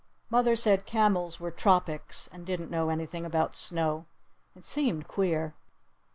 [0.31, 4.07] Mother said camels were tropics and didn't know anything about snow.
[4.55, 5.53] It seemed queer.